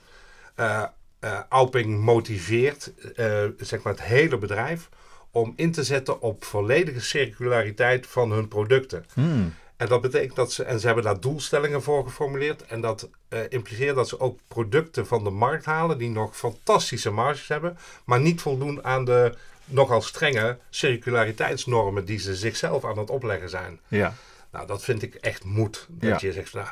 [1.20, 4.88] Uh, Auping motiveert uh, zeg maar het hele bedrijf
[5.30, 9.04] om in te zetten op volledige circulariteit van hun producten.
[9.12, 9.54] Hmm.
[9.76, 12.66] En dat betekent dat ze, en ze hebben daar doelstellingen voor geformuleerd.
[12.66, 17.10] En dat uh, impliceert dat ze ook producten van de markt halen die nog fantastische
[17.10, 23.10] marges hebben, maar niet voldoen aan de nogal strenge circulariteitsnormen die ze zichzelf aan het
[23.10, 23.80] opleggen zijn.
[23.88, 24.14] Ja.
[24.50, 25.86] Nou, dat vind ik echt moed.
[25.88, 26.28] Dat ja.
[26.28, 26.68] je zegt, nou,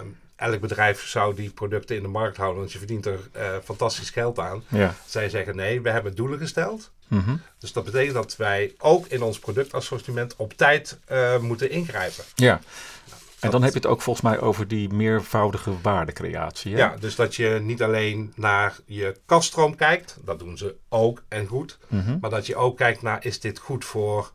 [0.00, 3.56] um, elk bedrijf zou die producten in de markt houden, want je verdient er uh,
[3.64, 4.64] fantastisch geld aan.
[4.68, 4.94] Ja.
[5.06, 6.90] Zij zeggen nee, we hebben doelen gesteld.
[7.08, 7.40] Mm -hmm.
[7.58, 12.24] Dus dat betekent dat wij ook in ons productassortiment op tijd uh, moeten ingrijpen.
[12.34, 12.60] Ja.
[13.40, 16.72] En dan heb je het ook volgens mij over die meervoudige waardecreatie.
[16.72, 16.78] Hè?
[16.78, 21.46] Ja, dus dat je niet alleen naar je kaststroom kijkt, dat doen ze ook en
[21.46, 21.78] goed.
[21.88, 22.18] Mm -hmm.
[22.20, 24.32] Maar dat je ook kijkt naar, is dit goed voor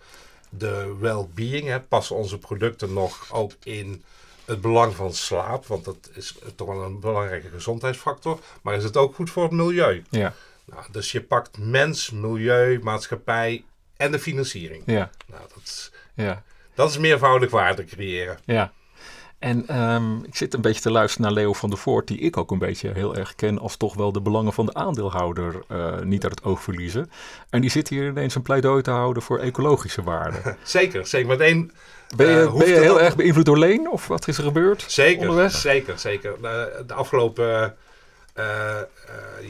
[0.50, 1.88] de well-being?
[1.88, 4.04] Passen onze producten nog ook in
[4.50, 5.66] het belang van slaap?
[5.66, 8.40] Want dat is toch wel een belangrijke gezondheidsfactor.
[8.62, 10.04] Maar is het ook goed voor het milieu?
[10.10, 10.34] Ja.
[10.66, 13.64] Nou, dus je pakt mens, milieu, maatschappij
[13.98, 14.84] en de financiering.
[14.86, 15.10] Ja.
[15.28, 16.44] Nou, dat is, ja.
[16.74, 18.40] dat is meervoudig waarde creëren.
[18.46, 18.72] Ja.
[19.40, 22.38] En um, ik zit een beetje te luisteren naar Leo van der Voort, die ik
[22.38, 26.00] ook een beetje heel erg ken als toch wel de belangen van de aandeelhouder uh,
[26.00, 27.12] niet uit het oog verliezen.
[27.50, 30.58] En die zit hier ineens een pleidooi te houden voor ecologische waarden.
[30.64, 31.42] zeker, zeker.
[31.42, 31.72] Één,
[32.16, 34.86] ben je, uh, ben je heel erg beïnvloed door Leen of wat is er gebeurd?
[34.88, 35.52] Zeker, onderweg?
[35.52, 36.42] zeker, zeker.
[36.42, 37.76] De, de afgelopen
[38.38, 38.76] uh,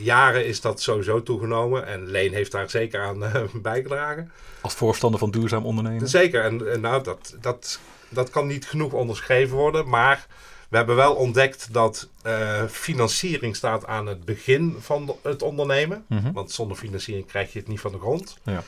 [0.04, 4.32] jaren is dat sowieso toegenomen en Leen heeft daar zeker aan bijgedragen.
[4.62, 6.08] Als voorstander van duurzaam ondernemen?
[6.08, 9.89] Zeker, en, en nou, dat, dat dat kan niet genoeg onderschreven worden.
[9.89, 10.28] Maar
[10.69, 16.06] we hebben wel ontdekt dat uh, financiering staat aan het begin van het ondernemen.
[16.08, 16.34] Mm -hmm.
[16.34, 18.38] Want zonder financiering krijg je het niet van de grond.
[18.43, 18.63] Ja.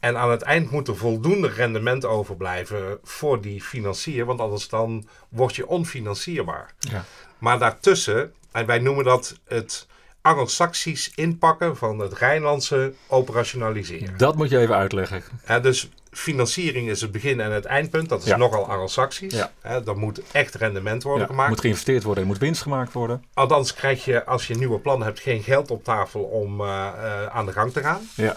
[0.00, 4.24] En aan het eind moet er voldoende rendement overblijven voor die financier.
[4.24, 6.74] Want anders dan word je onfinancierbaar.
[6.78, 7.04] Ja.
[7.38, 9.86] Maar daartussen, en wij noemen dat het
[10.20, 14.16] Anglo-Saxisch inpakken van het Rijnlandse operationaliseren.
[14.18, 15.22] Dat moet je even uitleggen.
[15.46, 18.08] Ja, dus financiering is het begin en het eindpunt.
[18.08, 18.36] Dat is Ja.
[18.36, 19.32] nogal anglo-saxisch.
[19.34, 19.50] Ja.
[19.62, 21.48] Er moet echt rendement worden Ja, gemaakt.
[21.48, 23.24] moet geïnvesteerd worden, er moet winst gemaakt worden.
[23.34, 27.26] Althans krijg je, als je nieuwe plannen hebt, geen geld op tafel om eh, eh,
[27.26, 28.08] aan de gang te gaan.
[28.14, 28.36] Ja,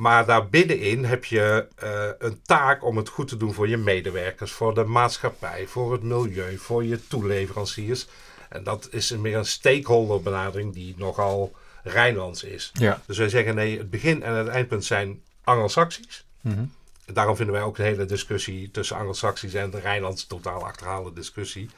[0.00, 3.76] Maar daar binnenin heb je eh, een taak om het goed te doen voor je
[3.76, 8.06] medewerkers, voor de maatschappij, voor het milieu, voor je toeleveranciers.
[8.48, 12.70] En dat is een meer een stakeholder benadering die nogal Rijnlands is.
[12.72, 13.02] ja.
[13.06, 16.24] Dus wij zeggen nee, het begin en het eindpunt zijn Anglo-Saxisch.
[16.40, 16.64] Mhm.
[17.06, 21.70] Daarom vinden wij ook de hele discussie tussen Anglo-Saxisch en de Rijnlands totaal achterhaalde discussie.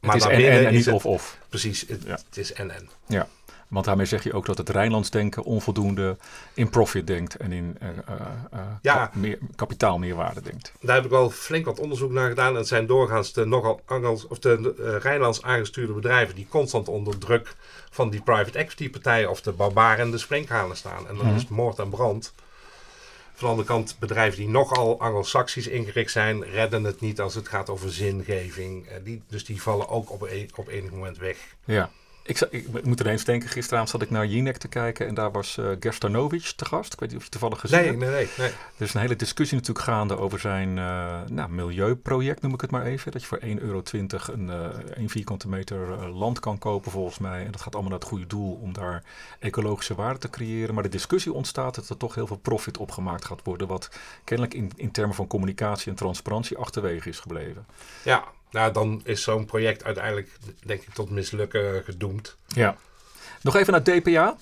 [0.00, 1.38] het is en, niet of-of.
[1.48, 2.18] Precies, het, Ja.
[2.28, 2.88] het is en-en.
[3.06, 3.28] Ja,
[3.68, 6.16] want daarmee zeg je ook dat het Rijnlands denken onvoldoende
[6.54, 8.94] in profit denkt en in eh, eh, Ja.
[8.94, 10.72] ka- meer, kapitaalmeerwaarde denkt.
[10.80, 12.48] Daar heb ik wel flink wat onderzoek naar gedaan.
[12.52, 17.18] En het zijn doorgaans de nogal Angels, of de Rijnlands aangestuurde bedrijven die constant onder
[17.18, 17.54] druk
[17.90, 21.08] van die private equity partijen of de barbaren en de springhalen staan.
[21.08, 21.34] En dan Mhm.
[21.34, 22.32] is het moord en brand.
[23.34, 27.48] Van de andere kant, bedrijven die nogal Anglo-Saxisch ingericht zijn, redden het niet als het
[27.48, 28.86] gaat over zingeving.
[29.04, 31.36] Die, dus die vallen ook op, een, op enig moment weg.
[31.64, 31.90] Ja.
[32.26, 35.30] Ik, ik moet er eens denken, gisteravond zat ik naar Jinek te kijken en daar
[35.32, 36.92] was eh Gerstanovic te gast.
[36.92, 37.98] Ik weet niet of je toevallig gezien Nee, hebt.
[38.00, 38.28] nee, nee.
[38.38, 38.48] nee.
[38.48, 42.70] Er is een hele discussie natuurlijk gaande over zijn eh, nou, milieuproject, noem ik het
[42.70, 43.12] maar even.
[43.12, 47.18] Dat je voor 1,20 euro een, eh 1 vierkante meter eh, land kan kopen volgens
[47.18, 47.44] mij.
[47.44, 49.02] En dat gaat allemaal naar het goede doel om daar
[49.38, 50.74] ecologische waarde te creëren.
[50.74, 53.66] Maar de discussie ontstaat dat er toch heel veel profit opgemaakt gaat worden.
[53.66, 53.88] Wat
[54.24, 57.66] kennelijk in, in termen van communicatie en transparantie achterwege is gebleven.
[58.04, 58.24] Ja,
[58.56, 60.30] nou dan is zo'n project uiteindelijk,
[60.64, 62.36] denk ik, tot mislukken gedoemd.
[62.46, 62.76] Ja.
[63.42, 64.36] Nog even naar DPA.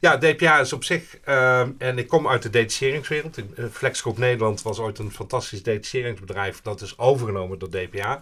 [0.00, 3.36] Ja, DPA is op zich, ehm, en ik kom uit de detacheringswereld.
[3.38, 6.60] In- eh, Flexgroep Nederland was ooit een fantastisch detacheringsbedrijf.
[6.62, 8.20] Dat is overgenomen door DPA.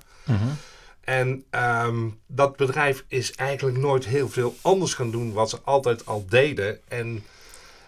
[1.01, 6.07] En ehm, dat bedrijf is eigenlijk nooit heel veel anders gaan doen wat ze altijd
[6.07, 6.81] al deden.
[6.89, 7.25] En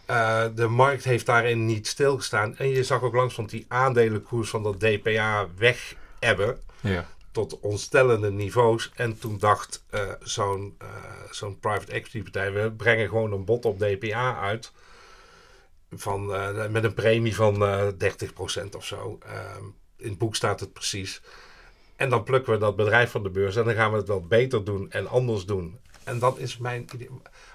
[0.06, 2.56] eh, de markt heeft daarin niet stilgestaan.
[2.56, 7.06] En je zag ook langs van die aandelenkoers van dat DPA weg hebben Ja.
[7.34, 8.92] Tot ontstellende niveaus.
[8.94, 10.88] En toen dacht eh, zo'n eh,
[11.30, 14.72] zo'n private equity partij, we brengen gewoon een bod op DPA uit.
[15.90, 19.18] Van, eh, met een premie van eh 30% of zo.
[19.26, 19.64] Ehm,
[19.96, 21.22] in het boek staat het precies.
[21.96, 24.26] En dan plukken we dat bedrijf van de beurs en dan gaan we het wel
[24.26, 25.78] beter doen en anders doen.
[26.04, 27.10] En dat is mijn idee.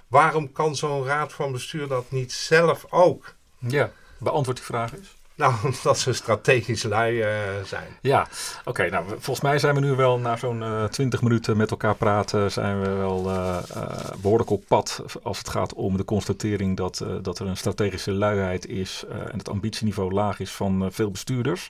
[0.08, 3.36] Waarom kan zo'n raad van bestuur dat niet zelf ook?
[3.58, 3.92] Ja.
[4.18, 5.18] Beantwoord die vraag eens.
[5.40, 7.30] Nou, omdat ze strategisch lui eh,
[7.66, 7.88] zijn.
[8.02, 8.28] Ja,
[8.66, 8.90] oké.
[8.90, 12.52] nou, volgens mij zijn we nu wel na zo'n eh 20 minuten met elkaar praten,
[12.52, 13.84] zijn we wel eh, eh,
[14.22, 18.68] behoorlijk op pad als het gaat om de constatering dat, dat er een strategische luiheid
[18.68, 21.68] is en het ambitieniveau laag is van veel bestuurders.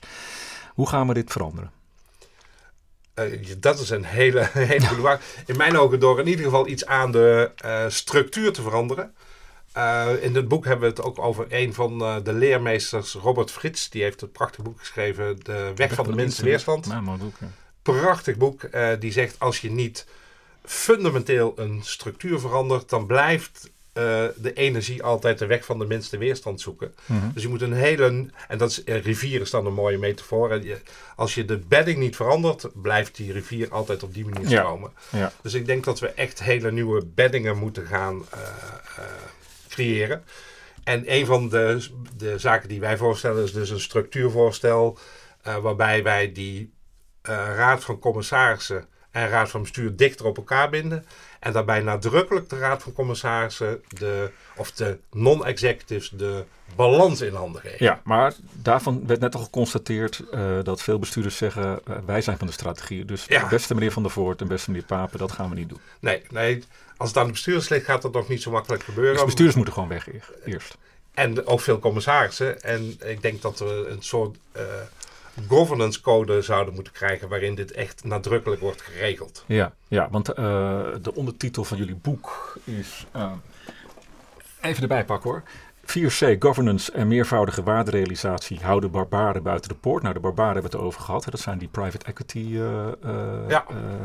[0.74, 1.70] Hoe gaan we dit veranderen?
[3.58, 5.20] Dat is een hele, hele vraag.
[5.46, 7.50] In mijn ogen door in ieder geval iets aan de
[7.88, 9.14] structuur te veranderen.
[9.72, 13.50] Eh, in het boek hebben we het ook over een van eh, de leermeesters, Robert
[13.50, 13.90] Frits.
[13.90, 17.00] Die heeft het prachtig boek geschreven, De Weg van de Minste Weerstand.
[17.00, 17.46] Mooi boek, ja.
[17.82, 18.62] Prachtig boek.
[18.62, 20.06] eh, die zegt, als je niet
[20.64, 23.70] fundamenteel een structuur verandert, dan blijft
[24.36, 26.94] de energie altijd de weg van de minste weerstand zoeken.
[27.06, 27.30] Mhm.
[27.34, 30.50] Dus je moet een hele, en dat is, rivier is dan een mooie metafoor.
[30.50, 30.80] En je-
[31.16, 34.92] als je de bedding niet verandert, blijft die rivier altijd op die manier stromen.
[35.10, 35.32] Ja.
[35.42, 38.24] Dus ik denk dat we echt hele nieuwe beddingen moeten gaan
[39.70, 40.24] creëren.
[40.84, 44.98] En een van de, de zaken die wij voorstellen is dus een structuurvoorstel.
[45.42, 46.72] eh, waarbij wij die
[47.22, 51.06] eh, raad van commissarissen en raad van bestuur dichter op elkaar binden.
[51.40, 56.44] En daarbij nadrukkelijk de raad van commissarissen, de, of de non-executives, de
[56.76, 57.76] balans in handen geven.
[57.86, 62.38] Ja, maar daarvan werd net al geconstateerd eh, dat veel bestuurders zeggen: eh, wij zijn
[62.38, 63.04] van de strategie.
[63.04, 63.48] Dus Ja.
[63.48, 65.80] beste meneer Van der Voort en beste meneer Papen, dat gaan we niet doen.
[66.00, 66.64] Nee, nee,
[66.96, 69.14] als het aan de bestuurders ligt, gaat dat nog niet zo makkelijk gebeuren.
[69.14, 70.76] Dus bestuurders moeten gewoon weg eer- eerst.
[71.14, 72.60] En ook veel commissarissen.
[72.62, 74.62] En ik denk dat we een soort eh,
[75.48, 79.44] governance code zouden moeten krijgen waarin dit echt nadrukkelijk wordt geregeld.
[79.46, 80.44] Ja, ja want eh,
[81.02, 83.06] de ondertitel van jullie boek is.
[83.12, 83.32] eh,
[84.60, 85.42] even erbij pakken hoor.
[85.86, 90.02] 4C, governance en meervoudige waarderealisatie houden barbaren buiten de poort.
[90.02, 91.24] Nou, de barbaren hebben het over gehad.
[91.24, 91.30] Hè.
[91.30, 93.64] Dat zijn die private equity eh, eh, Ja.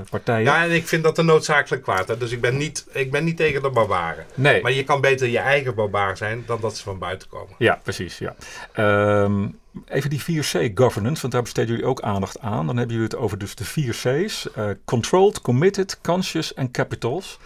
[0.09, 0.43] partijen.
[0.43, 2.07] Ja, en ik vind dat een noodzakelijk kwaad.
[2.07, 2.17] Hè?
[2.17, 4.25] Dus ik ben, niet, ik ben niet tegen de barbaren.
[4.35, 4.61] nee.
[4.61, 7.55] Maar je kan beter je eigen barbaar zijn dan dat ze van buiten komen.
[7.57, 8.17] Ja, precies.
[8.17, 8.35] Ja.
[8.73, 9.47] Ehm,
[9.87, 12.67] even die 4C governance, want daar besteden jullie ook aandacht aan.
[12.67, 13.93] Dan hebben jullie het over dus de 4
[14.25, 14.51] C's.
[14.51, 17.39] eh, controlled, committed, conscious en capitals.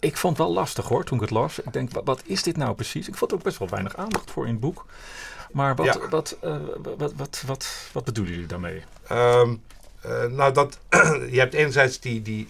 [0.00, 1.58] Ik vond het wel lastig hoor, toen ik het las.
[1.58, 3.08] Ik denk, wat, wat is dit nou precies?
[3.08, 4.86] Ik vond er ook best wel weinig aandacht voor in het boek.
[5.52, 6.08] Maar wat, Ja.
[6.08, 6.56] wat, eh,
[6.96, 8.82] wat, wat, wat, wat bedoelen jullie daarmee?
[9.08, 9.54] Ehm,
[10.00, 10.78] eh, nou, dat,
[11.30, 12.48] je hebt enerzijds die, die,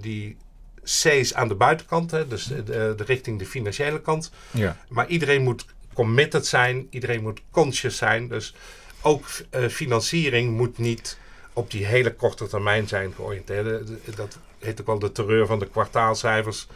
[0.00, 0.36] die
[0.84, 2.28] C's aan de buitenkant, hè?
[2.28, 4.30] dus de, de, de richting de financiële kant.
[4.50, 8.28] Ja, Maar iedereen moet committed zijn, iedereen moet conscious zijn.
[8.28, 8.54] Dus
[9.02, 11.18] ook eh, financiering moet niet
[11.52, 13.88] op die hele korte termijn zijn georiënteerd.
[14.16, 16.66] Dat heet ook wel de terreur van de kwartaalcijfers.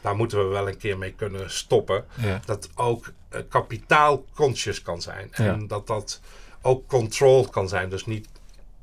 [0.00, 2.04] Daar moeten we wel een keer mee kunnen stoppen.
[2.14, 2.40] Ja.
[2.44, 5.28] Dat ook uh, kapitaal conscious kan zijn.
[5.32, 5.66] En Ja.
[5.66, 6.20] dat dat
[6.62, 7.88] ook controlled kan zijn.
[7.88, 8.28] Dus niet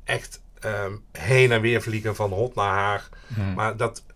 [0.04, 3.08] echt ehm, heen en weer vliegen van hot naar haar.
[3.34, 3.54] Hmm.
[3.54, 4.14] Maar dat, eh,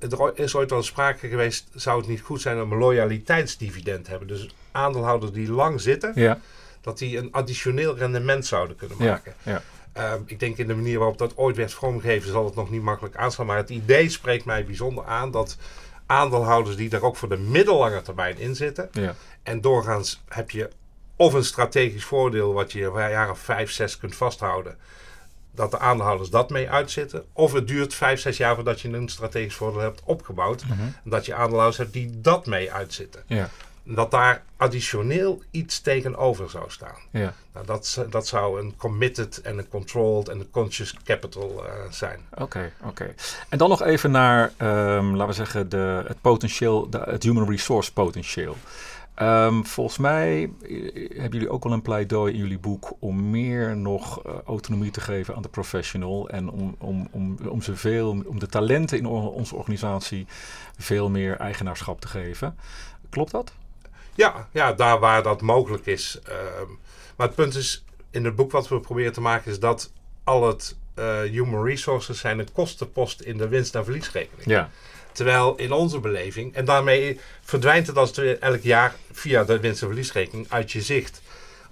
[0.00, 4.10] er is ooit wel sprake geweest, zou het niet goed zijn om een loyaliteitsdividend te
[4.10, 4.28] hebben.
[4.28, 6.38] Dus aandeelhouders die lang zitten, Ja,
[6.80, 9.34] dat die een additioneel rendement zouden kunnen ja, maken.
[9.42, 9.62] ja.
[9.92, 12.82] Ehm, ik denk in de manier waarop dat ooit werd vormgegeven, zal het nog niet
[12.82, 13.46] makkelijk aanslaan.
[13.46, 15.56] Maar het idee spreekt mij bijzonder aan dat
[16.06, 18.88] aandeelhouders die daar ook voor de middellange termijn in zitten.
[18.92, 19.14] ja.
[19.42, 20.70] En doorgaans heb je
[21.16, 24.76] of een strategisch voordeel wat je of vijf, zes kunt vasthouden.
[25.54, 27.24] Dat de aandeelhouders dat mee uitzitten.
[27.32, 30.64] Of het duurt vijf, zes jaar voordat je een strategisch voordeel hebt opgebouwd.
[30.64, 30.80] Mhm.
[30.80, 33.22] En dat je aandeelhouders hebt die dat mee uitzitten.
[33.26, 33.48] ja.
[33.84, 36.96] Dat daar additioneel iets tegenover zou staan.
[37.10, 37.34] ja.
[37.54, 42.20] Nou, dat, dat zou een committed en een controlled en een conscious capital eh, zijn.
[42.34, 43.14] Oké, oké.
[43.48, 47.50] En dan nog even naar, ehm, laten we zeggen, de, het potentieel, de, het human
[47.50, 48.56] resource potentieel.
[49.14, 53.76] Ehm, volgens mij eh, hebben jullie ook wel een pleidooi in jullie boek om meer
[53.76, 58.22] nog eh, autonomie te geven aan de professional en om, om, om, om, ze veel,
[58.26, 60.26] om de talenten in onze organisatie
[60.78, 62.58] veel meer eigenaarschap te geven.
[63.10, 63.52] Klopt dat?
[64.14, 66.20] Ja, ja daar waar dat mogelijk is.
[66.24, 66.70] Ehm,
[67.16, 69.92] maar het punt is, in het boek wat we proberen te maken, is dat
[70.24, 74.48] al het eh, human resources zijn een kostenpost in de winst- en verliesrekening.
[74.48, 74.70] Ja.
[75.12, 79.86] Terwijl in onze beleving, en daarmee verdwijnt het als elk jaar via de winst- en
[79.86, 81.22] verliesrekening uit je zicht.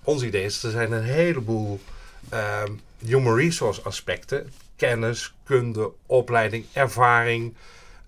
[0.05, 1.81] Ons idee is, er zijn een heleboel
[2.29, 4.53] ehm, human resource aspecten.
[4.77, 7.55] Kennis, kunde, opleiding, ervaring.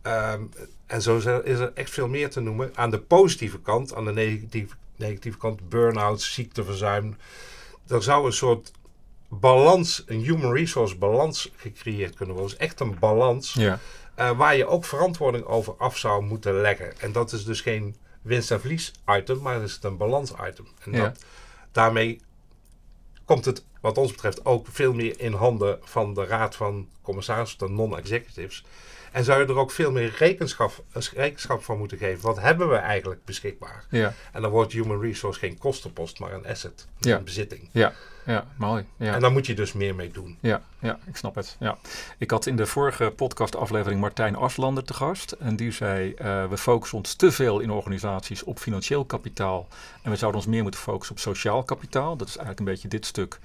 [0.03, 0.40] ehm,
[0.87, 2.71] en zo is er- is er echt veel meer te noemen.
[2.75, 7.16] Aan de positieve kant, aan de negatieve, negatieve kant, burn-out, ziekteverzuim.
[7.88, 8.71] Er zou een soort
[9.29, 12.53] balans, een human resource balans gecreëerd kunnen worden.
[12.59, 13.53] Dus echt een balans.
[13.53, 13.79] Ja.
[14.22, 17.00] Eh, waar je ook verantwoording over af zou moeten leggen.
[17.00, 20.66] En dat is dus geen winst- en verlies item, maar is een balans item.
[20.85, 21.02] En Ja.
[21.02, 21.24] dat,
[21.72, 22.20] daarmee
[23.24, 27.58] komt het, wat ons betreft, ook veel meer in handen van de raad van commissarissen,
[27.58, 28.64] de non-executives.
[29.12, 32.22] En zou je er ook veel meer rekenschap, rekenschap van moeten geven.
[32.22, 33.87] Wat hebben we eigenlijk beschikbaar?
[33.90, 34.14] Ja.
[34.32, 36.87] En dan wordt human resource geen kostenpost, maar een asset.
[36.98, 37.16] Ja.
[37.16, 37.68] Een bezitting.
[37.72, 37.92] Ja.
[38.26, 38.44] Ja.
[38.56, 38.85] Mooi.
[38.96, 39.14] Ja.
[39.14, 40.38] En daar moet je dus meer mee doen.
[40.40, 41.56] Ja, ja, ik snap het.
[41.61, 41.78] Ja.
[42.18, 45.32] Ik had in de vorige podcastaflevering Martijn Aslander te gast.
[45.32, 49.68] En die zei, eh, we focussen ons te veel in organisaties op financieel kapitaal.
[50.02, 52.16] En we zouden ons meer moeten focussen op sociaal kapitaal.
[52.16, 53.38] Dat is eigenlijk een beetje dit stuk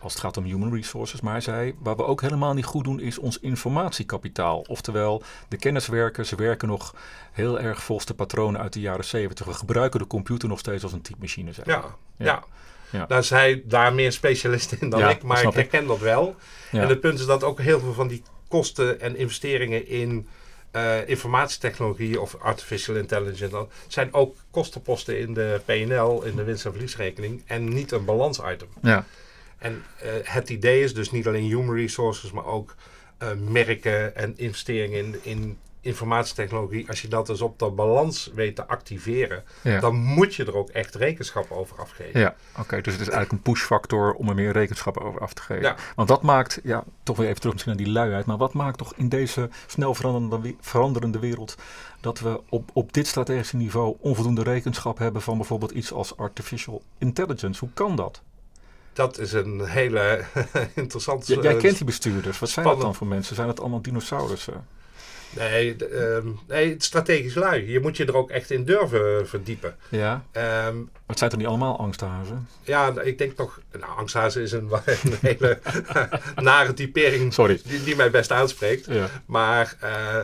[0.00, 1.20] als het gaat om human resources.
[1.20, 4.60] Maar hij zei, waar we ook helemaal niet goed doen is ons informatiekapitaal.
[4.60, 6.94] Oftewel, de kenniswerkers werken nog
[7.32, 9.46] heel erg volgens de patronen uit de jaren 70.
[9.46, 11.50] We gebruiken de computer nog steeds als een typemachine.
[11.54, 11.84] Ja, Ja.
[12.16, 12.42] ja.
[12.90, 13.06] Ja.
[13.06, 16.36] Daar is hij daar meer specialist in dan Ja, ik, maar ik herken dat wel.
[16.70, 16.82] Ja.
[16.82, 20.28] En het punt is dat ook heel veel van die kosten en investeringen in
[20.70, 26.64] eh, informatietechnologie of artificial intelligence, dat zijn ook kostenposten in de PNL, in de winst-
[26.64, 28.68] en verliesrekening, en niet een balansitem.
[28.82, 29.04] ja.
[29.58, 32.74] En eh, het idee is dus niet alleen human resources, maar ook
[33.18, 36.88] eh, merken en investeringen in, in informatietechnologie.
[36.88, 39.80] Als je dat dus op de balans weet te activeren, Ja.
[39.80, 42.20] dan moet je er ook echt rekenschap over afgeven.
[42.20, 42.80] Ja, oké.
[42.80, 45.62] dus het is eigenlijk een pushfactor om er meer rekenschap over af te geven.
[45.62, 45.76] Ja.
[45.96, 48.78] Want dat maakt, ja, toch weer even terug misschien naar die luiheid, maar wat maakt
[48.78, 51.56] toch in deze snel veranderende, veranderende wereld
[52.00, 56.82] dat we op, op dit strategische niveau onvoldoende rekenschap hebben van bijvoorbeeld iets als artificial
[56.98, 57.60] intelligence?
[57.60, 58.22] Hoe kan dat?
[58.92, 60.24] Dat is een hele
[60.74, 61.34] interessante...
[61.34, 62.38] J- jij eh, kent die bestuurders.
[62.38, 63.34] Wat zijn dat dan voor mensen?
[63.34, 64.66] Zijn dat allemaal dinosaurussen?
[65.36, 67.70] Nee, ehm, nee, strategisch lui.
[67.72, 69.76] Je moet je er ook echt in durven verdiepen.
[69.88, 70.24] Ja.
[70.32, 72.48] Ehm, Het zijn toch niet allemaal angsthazen?
[72.62, 73.60] ja, ik denk toch...
[73.72, 75.58] Nou, angsthazen is een, een hele
[76.36, 77.60] nare typering Sorry.
[77.64, 78.86] die, die mij best aanspreekt.
[78.86, 79.08] Ja.
[79.26, 80.20] Maar eh,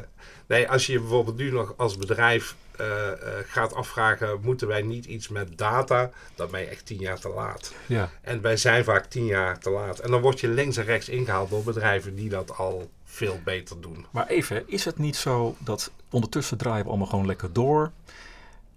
[0.46, 3.16] nee, als je je bijvoorbeeld nu nog als bedrijf eh, eh,
[3.46, 4.38] gaat afvragen...
[4.42, 6.10] moeten wij niet iets met data?
[6.34, 7.72] Dan ben je echt tien jaar te laat.
[7.86, 8.10] Ja.
[8.22, 9.98] En wij zijn vaak tien jaar te laat.
[9.98, 13.80] En dan word je links en rechts ingehaald door bedrijven die dat al veel beter
[13.80, 14.06] doen.
[14.10, 17.92] Maar even, is het niet zo dat ondertussen draaien we allemaal gewoon lekker door?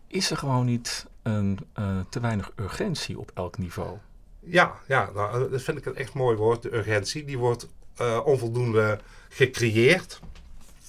[0.08, 3.98] Is er gewoon niet een, eh, te weinig urgentie op elk niveau?
[4.40, 7.26] Ja, ja nou, dat vind ik een echt mooi woord, de urgentie.
[7.26, 9.00] Die wordt eh, onvoldoende
[9.30, 10.20] gecreëerd,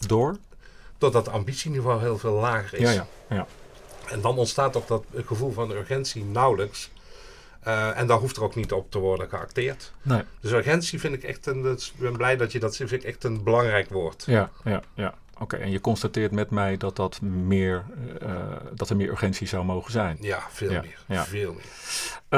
[0.07, 0.37] Door?
[0.99, 2.95] doordat het ambitieniveau heel veel lager is.
[2.95, 3.47] Ja, ja, ja.
[4.09, 6.91] En dan ontstaat ook dat gevoel van urgentie nauwelijks.
[7.61, 9.93] Eh, en daar hoeft er ook niet op te worden geacteerd.
[10.03, 10.23] Nee.
[10.41, 11.65] Dus urgentie vind ik echt een.
[11.65, 14.23] is- Ik ben blij dat je dat vind ik echt een belangrijk woord.
[14.27, 15.15] Ja, ja, ja.
[15.41, 17.85] Oké, en je constateert met mij dat, dat, meer,
[18.23, 18.29] uh,
[18.73, 20.17] dat er meer urgentie zou mogen zijn.
[20.21, 20.99] Ja, veel meer.
[21.07, 21.25] Ja.
[21.25, 21.65] Veel meer.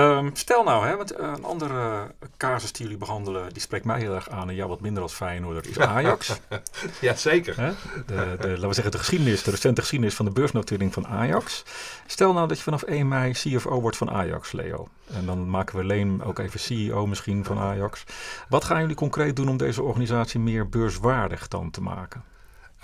[0.02, 4.14] Um, stel nou, hè, want een andere casus die jullie behandelen, die spreekt mij heel
[4.14, 6.40] erg aan en jou wat minder als Feyenoorder, is Ajax.
[7.00, 7.60] ja, zeker.
[7.60, 7.72] Hè?
[8.06, 11.64] De, de, laten we zeggen de geschiedenis, de recente geschiedenis van de beursnotering van Ajax.
[12.06, 14.88] Stel nou dat je vanaf 1 mei CFO wordt van Ajax, Leo.
[15.14, 18.04] En dan maken we Leen ook even CEO misschien van Ajax.
[18.48, 22.32] Wat gaan jullie concreet doen om deze organisatie meer beurswaardig dan te maken?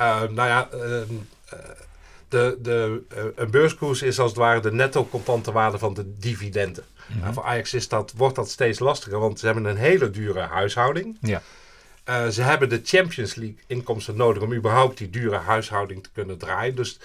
[0.00, 0.80] Uh, nou ja, uh,
[2.28, 6.18] de, de, uh, een beurskoers is als het ware de netto contante waarde van de
[6.18, 6.84] dividenden.
[7.06, 7.32] Mm -hmm.
[7.32, 11.16] voor Ajax is dat, wordt dat steeds lastiger, want ze hebben een hele dure huishouding.
[11.20, 11.42] Ja.
[12.08, 16.38] Uh, ze hebben de Champions League inkomsten nodig om überhaupt die dure huishouding te kunnen
[16.38, 16.74] draaien.
[16.74, 16.98] Dus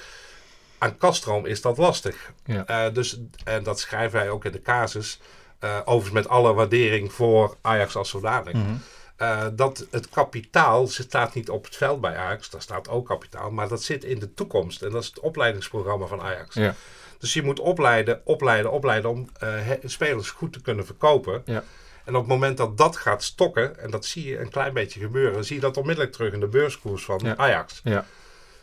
[0.77, 2.31] aan kaststroom is dat lastig.
[2.45, 2.87] Ja.
[2.87, 5.19] Uh, dus, en dat schrijven wij ook in de casus.
[5.63, 8.53] Uh, overigens met alle waardering voor Ajax als zodanig.
[8.53, 8.81] Mm -hmm.
[9.17, 13.51] Uh, dat het kapitaal staat niet op het veld bij Ajax, daar staat ook kapitaal,
[13.51, 14.81] maar dat zit in de toekomst.
[14.81, 16.55] En dat is het opleidingsprogramma van Ajax.
[16.55, 16.75] Ja.
[17.17, 21.41] Dus je moet opleiden, opleiden, opleiden om uh, spelers goed te kunnen verkopen.
[21.45, 21.63] Ja.
[22.05, 24.99] En op het moment dat dat gaat stokken, en dat zie je een klein beetje
[24.99, 27.35] gebeuren, zie je dat onmiddellijk terug in de beurskoers van ja.
[27.35, 27.81] Ajax.
[27.83, 28.05] Ja.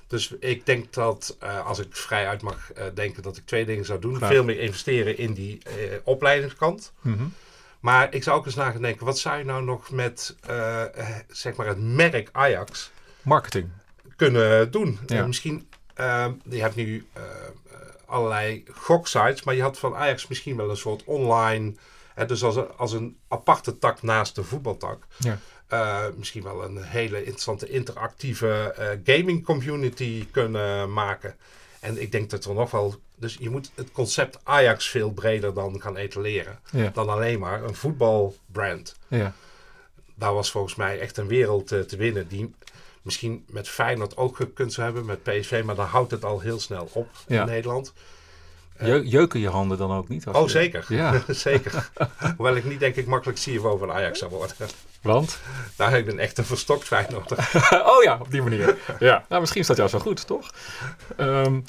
[0.06, 3.84] Dus ik denk dat, uh, als ik vrij uit mag denken, dat ik twee dingen
[3.84, 4.16] zou doen.
[4.16, 4.30] Graag.
[4.30, 5.58] Veel meer investeren in die
[6.04, 6.92] opleidingskant.
[7.00, 7.34] Mm -hmm.
[7.80, 10.84] Maar ik zou ook eens na gaan denken, wat zou je nou nog met uh,
[11.28, 12.90] zeg maar het merk Ajax
[13.22, 13.68] marketing
[14.16, 14.98] kunnen doen?
[15.06, 15.20] Ja.
[15.20, 15.68] Uh, misschien,
[16.00, 17.06] uh, je hebt nu
[18.06, 21.74] allerlei goksites, maar je had van Ajax misschien wel een soort online,
[22.14, 25.06] hè, dus als een, als een aparte tak naast de voetbaltak.
[25.18, 25.38] Ja.
[25.72, 31.36] Uh, misschien wel een hele interessante interactieve uh, gaming community kunnen maken.
[31.80, 32.94] En ik denk dat er nog wel.
[33.20, 36.58] Dus je moet het concept Ajax veel breder dan gaan etaleren.
[36.70, 36.90] Ja.
[36.94, 38.96] Dan alleen maar een voetbalbrand.
[39.08, 39.32] Ja.
[40.14, 42.28] Daar was volgens mij echt een wereld uh, te winnen.
[42.28, 42.54] Die
[43.02, 45.04] misschien met Feyenoord ook gekund zou hebben.
[45.04, 45.62] Met PSV.
[45.64, 47.40] Maar dan houdt het al heel snel op ja.
[47.40, 47.92] in Nederland.
[48.78, 50.26] Je, jeuken je handen dan ook niet?
[50.26, 50.48] oh, je...
[50.48, 50.84] zeker.
[50.88, 51.22] Ja.
[51.28, 51.90] zeker.
[52.36, 54.56] Hoewel ik niet denk ik makkelijk CFO van Ajax zou worden.
[55.02, 55.38] Want?
[55.76, 57.50] Nou, ik ben echt een verstokt Feyenoorder.
[57.94, 58.78] oh ja, op die manier.
[58.98, 59.24] ja.
[59.28, 60.50] Nou, misschien is dat juist wel goed, toch?
[61.16, 61.64] Um,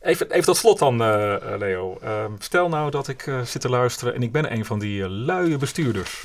[0.00, 1.98] even, even tot slot dan, uh, Leo.
[2.04, 5.08] Um, stel nou dat ik uh, zit te luisteren en ik ben een van die
[5.08, 6.24] luie bestuurders.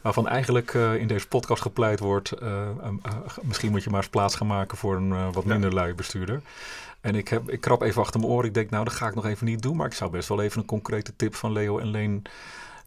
[0.00, 2.32] Waarvan eigenlijk in deze podcast gepleit wordt.
[3.42, 5.74] misschien moet je maar eens plaats gaan maken voor een wat minder ja.
[5.80, 6.42] luie bestuurder.
[7.00, 8.46] En ik, heb, ik krap even achter mijn oren.
[8.46, 9.76] Ik denk, nou, dat ga ik nog even niet doen.
[9.76, 12.22] Maar ik zou best wel even een concrete tip van Leo en Leen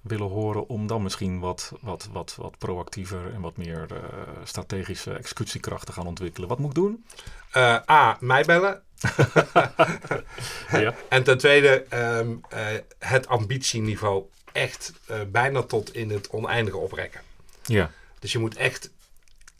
[0.07, 0.67] willen horen.
[0.67, 3.97] Om dan misschien wat, wat, wat, wat proactiever en wat meer uh,
[4.43, 6.49] strategische executiekracht te gaan ontwikkelen.
[6.49, 7.05] Wat moet ik doen?
[7.53, 8.81] Uh, A, mij bellen.
[10.71, 10.93] ja.
[11.09, 12.59] En ten tweede, um, uh,
[12.99, 14.93] het ambitieniveau echt
[15.31, 17.21] bijna tot in het oneindige oprekken.
[17.63, 17.91] Ja.
[18.19, 18.89] Dus je moet echt,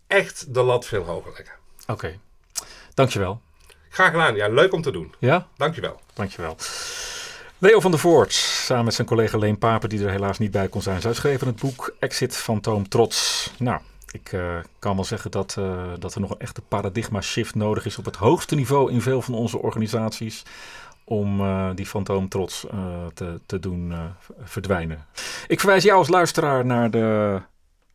[0.07, 1.55] echt de lat veel hoger leggen.
[1.81, 2.19] Oké, okay.
[2.93, 3.41] dankjewel.
[3.89, 4.35] Graag gedaan.
[4.35, 5.13] Ja, leuk om te doen.
[5.19, 5.47] Ja?
[5.57, 6.01] Dankjewel.
[6.13, 6.57] Dankjewel.
[7.57, 10.67] Leo van der Voort, samen met zijn collega Leen Paper, die er helaas niet bij
[10.67, 11.01] kon zijn.
[11.01, 13.51] Zij schreven het boek Exit Fantoom Trots.
[13.59, 17.55] Nou, ik uh, kan wel zeggen dat, uh, dat er nog een echte paradigma shift
[17.55, 20.43] nodig is op het hoogste niveau in veel van onze organisaties.
[21.03, 22.65] Om uh, die fantoom trots
[23.13, 23.93] te, te doen
[24.43, 25.05] verdwijnen.
[25.47, 27.41] Ik verwijs jou als luisteraar naar de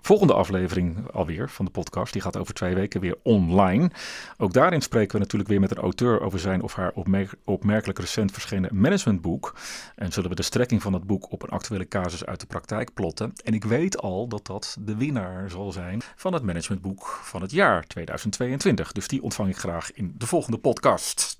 [0.00, 2.12] volgende aflevering alweer van de podcast.
[2.12, 3.90] Die gaat over twee weken weer online.
[4.36, 7.98] Ook daarin spreken we natuurlijk weer met een auteur over zijn of haar opmerk opmerkelijk
[7.98, 9.54] recent verschenen managementboek.
[9.96, 12.94] En zullen we de strekking van het boek op een actuele casus uit de praktijk
[12.94, 13.32] plotten.
[13.44, 17.50] En ik weet al dat dat de winnaar zal zijn van het managementboek van het
[17.50, 18.92] jaar 2022.
[18.92, 21.38] Dus die ontvang ik graag in de volgende podcast.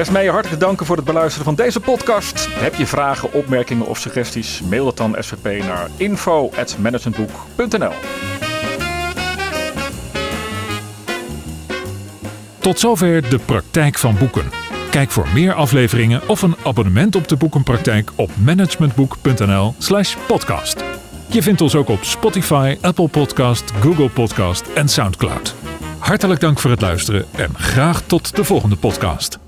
[0.00, 2.48] Rest hartelijk danken voor het beluisteren van deze podcast.
[2.50, 4.60] Heb je vragen, opmerkingen of suggesties?
[4.60, 7.92] Mail het dan SVP naar info.managementboek.nl
[12.58, 14.50] Tot zover de praktijk van boeken.
[14.90, 20.84] Kijk voor meer afleveringen of een abonnement op de boekenpraktijk op managementboek.nl/slash podcast.
[21.26, 25.54] Je vindt ons ook op Spotify, Apple Podcast, Google Podcast en Soundcloud.
[25.98, 29.38] Hartelijk dank voor het luisteren en graag tot de volgende podcast.